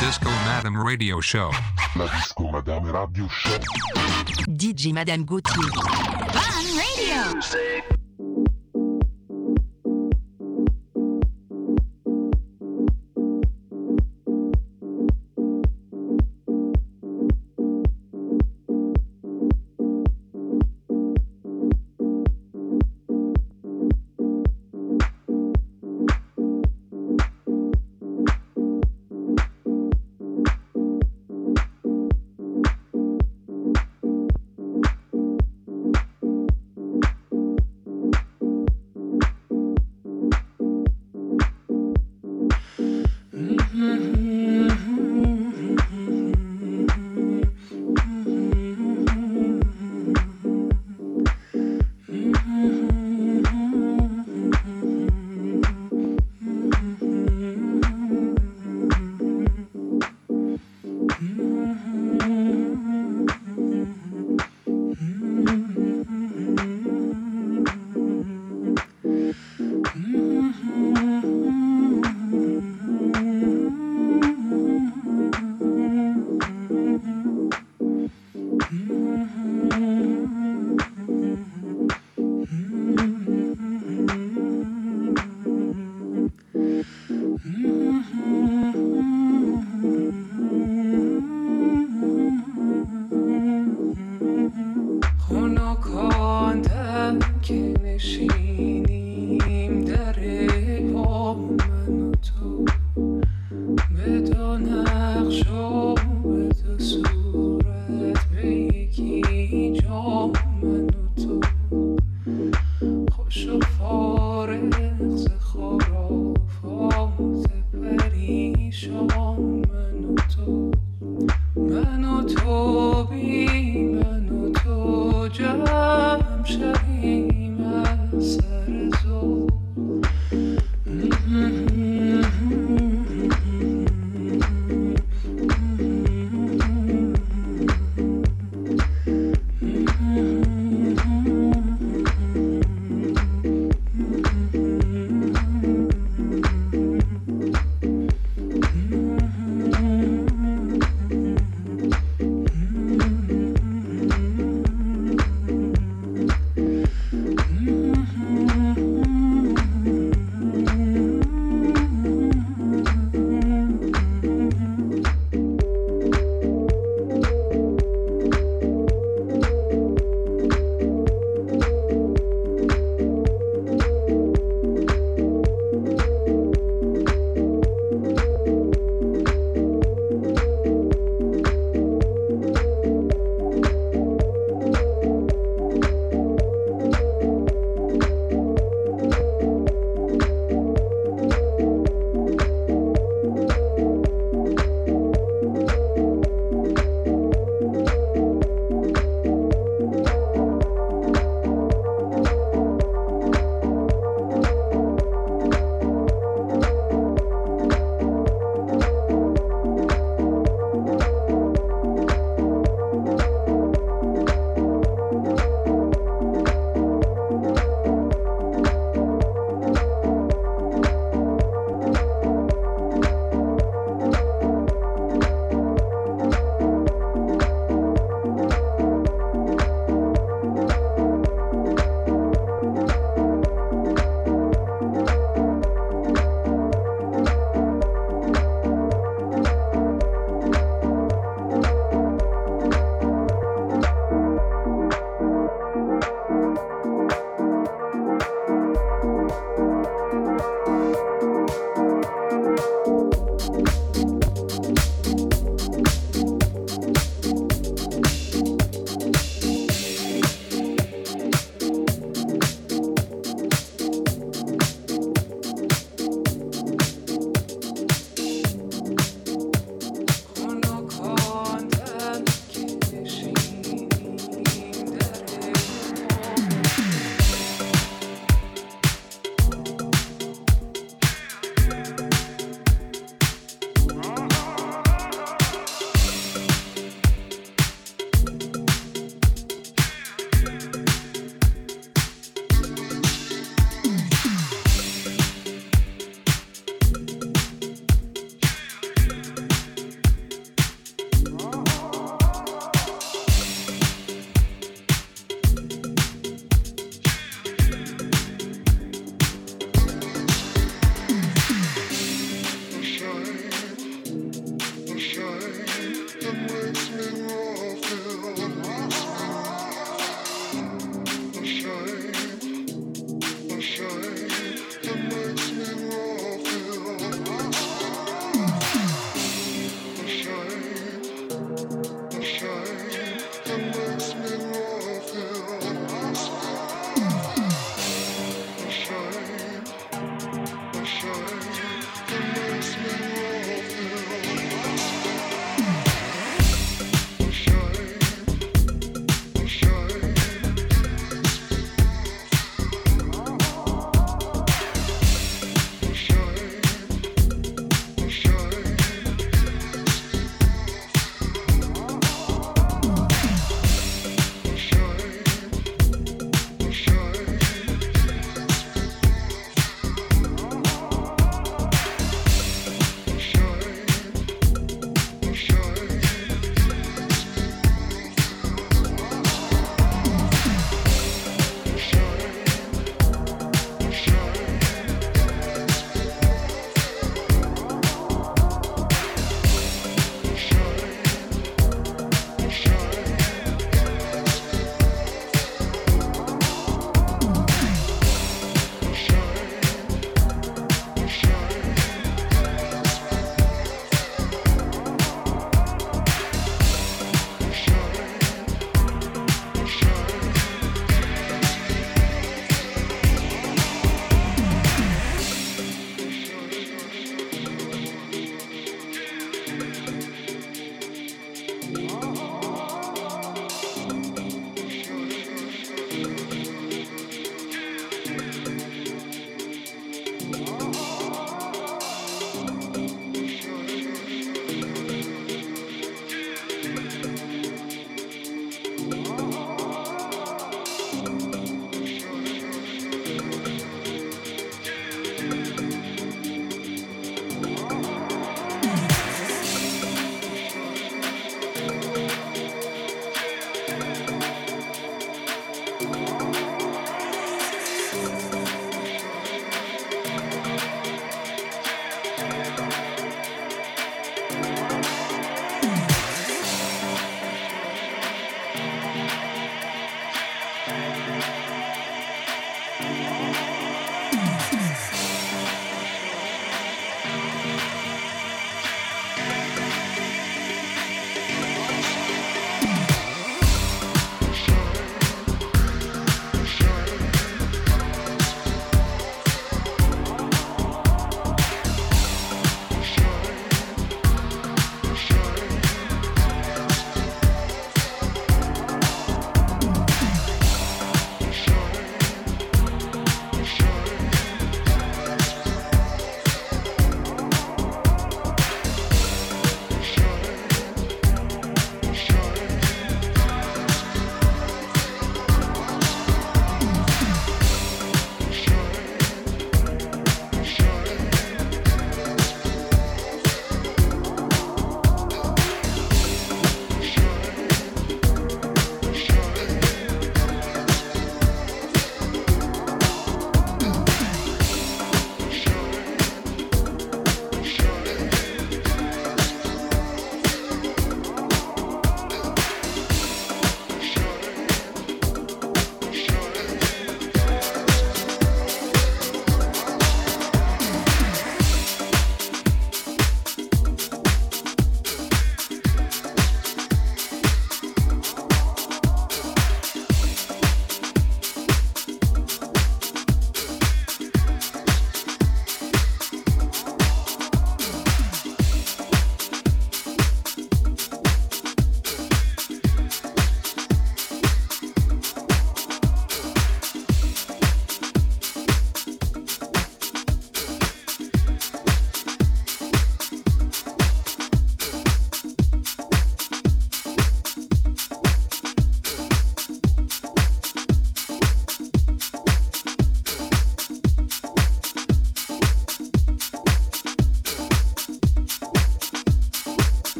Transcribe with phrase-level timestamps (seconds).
[0.00, 1.50] Disco Madame Radio Show.
[1.96, 3.58] La Disco Madame Radio Show.
[4.46, 5.68] DJ Madame Gauthier.
[6.32, 7.97] Fun Radio.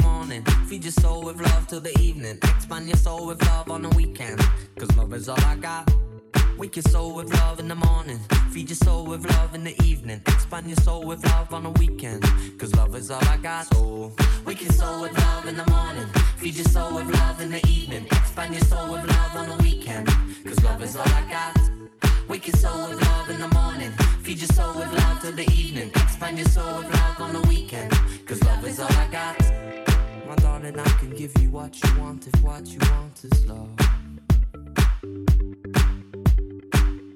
[0.00, 2.38] Morning, feed your soul with love till the evening.
[2.42, 4.40] Expand your soul with love on the weekend.
[4.78, 5.92] Cause love is all I got.
[6.56, 8.18] Wake your soul with love in the morning.
[8.52, 10.22] Feed your soul with love in the evening.
[10.26, 12.22] Expand your soul with love on the weekend.
[12.58, 13.66] Cause love is all I got.
[13.66, 14.12] So,
[14.46, 16.06] wake your soul with love in the morning.
[16.38, 18.06] Feed your soul with love in the evening.
[18.06, 20.08] Expand your soul with love on the weekend.
[20.46, 21.58] Cause love is all I got.
[22.28, 23.92] Wake your soul with love in the morning.
[24.22, 25.88] Feed your soul with love till the evening.
[25.88, 27.90] Expand your soul with love on the weekend.
[28.24, 29.36] Cause love is all I got.
[30.28, 33.76] My darling, I can give you what you want if what you want is love.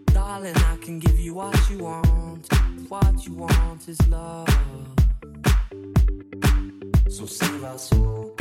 [0.07, 2.49] Darling, I can give you what you want.
[2.51, 4.49] if What you want is love.
[7.09, 8.36] So save our soul.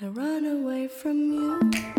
[0.00, 1.97] I run away from you.